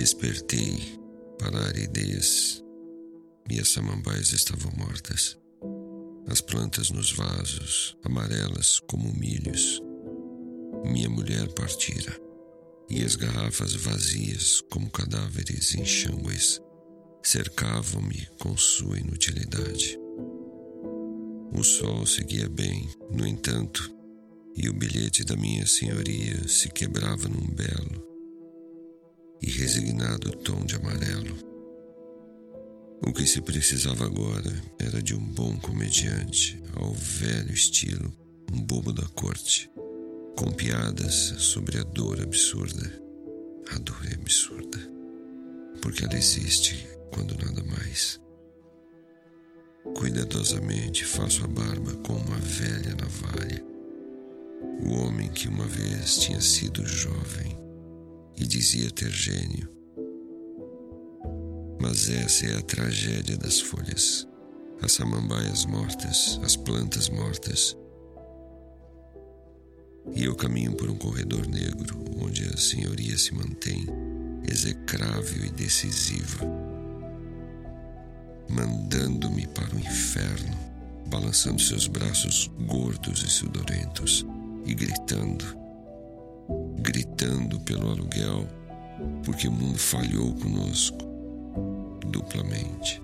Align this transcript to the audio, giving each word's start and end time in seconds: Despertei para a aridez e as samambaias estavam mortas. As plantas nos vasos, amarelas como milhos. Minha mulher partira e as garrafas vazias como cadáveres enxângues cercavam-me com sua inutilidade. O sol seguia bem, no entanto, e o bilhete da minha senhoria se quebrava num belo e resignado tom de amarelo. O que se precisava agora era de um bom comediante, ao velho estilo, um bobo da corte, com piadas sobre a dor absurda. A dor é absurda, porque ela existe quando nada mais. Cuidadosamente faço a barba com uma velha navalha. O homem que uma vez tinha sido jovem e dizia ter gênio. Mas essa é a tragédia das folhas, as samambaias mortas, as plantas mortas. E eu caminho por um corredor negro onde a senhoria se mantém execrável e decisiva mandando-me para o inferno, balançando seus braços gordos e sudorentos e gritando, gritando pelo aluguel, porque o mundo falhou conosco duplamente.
Despertei 0.00 0.98
para 1.38 1.58
a 1.58 1.66
aridez 1.66 2.64
e 3.50 3.60
as 3.60 3.68
samambaias 3.68 4.32
estavam 4.32 4.72
mortas. 4.74 5.38
As 6.26 6.40
plantas 6.40 6.88
nos 6.90 7.12
vasos, 7.12 7.98
amarelas 8.02 8.80
como 8.88 9.12
milhos. 9.12 9.78
Minha 10.90 11.10
mulher 11.10 11.52
partira 11.52 12.18
e 12.88 13.04
as 13.04 13.14
garrafas 13.14 13.74
vazias 13.74 14.62
como 14.70 14.88
cadáveres 14.88 15.74
enxângues 15.74 16.62
cercavam-me 17.22 18.26
com 18.38 18.56
sua 18.56 18.98
inutilidade. 18.98 19.98
O 21.52 21.62
sol 21.62 22.06
seguia 22.06 22.48
bem, 22.48 22.88
no 23.10 23.26
entanto, 23.26 23.94
e 24.56 24.66
o 24.66 24.72
bilhete 24.72 25.24
da 25.24 25.36
minha 25.36 25.66
senhoria 25.66 26.48
se 26.48 26.70
quebrava 26.70 27.28
num 27.28 27.46
belo 27.50 28.09
e 29.42 29.50
resignado 29.50 30.30
tom 30.38 30.64
de 30.64 30.76
amarelo. 30.76 31.36
O 33.02 33.12
que 33.12 33.26
se 33.26 33.40
precisava 33.40 34.04
agora 34.04 34.52
era 34.78 35.02
de 35.02 35.14
um 35.14 35.24
bom 35.24 35.56
comediante, 35.58 36.62
ao 36.76 36.92
velho 36.92 37.52
estilo, 37.52 38.12
um 38.52 38.60
bobo 38.60 38.92
da 38.92 39.06
corte, 39.08 39.70
com 40.36 40.50
piadas 40.52 41.14
sobre 41.38 41.78
a 41.78 41.82
dor 41.82 42.20
absurda. 42.20 43.00
A 43.72 43.78
dor 43.78 44.06
é 44.10 44.14
absurda, 44.14 44.78
porque 45.80 46.04
ela 46.04 46.16
existe 46.16 46.86
quando 47.10 47.36
nada 47.42 47.64
mais. 47.64 48.20
Cuidadosamente 49.96 51.04
faço 51.04 51.44
a 51.44 51.48
barba 51.48 51.94
com 52.06 52.12
uma 52.12 52.36
velha 52.36 52.94
navalha. 52.96 53.64
O 54.82 54.92
homem 54.94 55.30
que 55.30 55.48
uma 55.48 55.64
vez 55.66 56.18
tinha 56.18 56.40
sido 56.40 56.84
jovem 56.84 57.58
e 58.40 58.46
dizia 58.46 58.90
ter 58.90 59.10
gênio. 59.10 59.68
Mas 61.80 62.08
essa 62.08 62.46
é 62.46 62.56
a 62.56 62.62
tragédia 62.62 63.36
das 63.36 63.60
folhas, 63.60 64.26
as 64.82 64.92
samambaias 64.92 65.64
mortas, 65.66 66.40
as 66.42 66.56
plantas 66.56 67.08
mortas. 67.08 67.76
E 70.16 70.24
eu 70.24 70.34
caminho 70.34 70.72
por 70.72 70.90
um 70.90 70.96
corredor 70.96 71.46
negro 71.46 72.02
onde 72.20 72.44
a 72.46 72.56
senhoria 72.56 73.16
se 73.16 73.34
mantém 73.34 73.86
execrável 74.48 75.44
e 75.44 75.50
decisiva 75.50 76.70
mandando-me 78.50 79.46
para 79.46 79.74
o 79.74 79.78
inferno, 79.78 80.58
balançando 81.06 81.62
seus 81.62 81.86
braços 81.86 82.50
gordos 82.66 83.22
e 83.22 83.30
sudorentos 83.30 84.26
e 84.66 84.74
gritando, 84.74 85.56
gritando 87.20 87.60
pelo 87.60 87.90
aluguel, 87.90 88.48
porque 89.22 89.46
o 89.46 89.52
mundo 89.52 89.78
falhou 89.78 90.34
conosco 90.36 90.96
duplamente. 92.06 93.02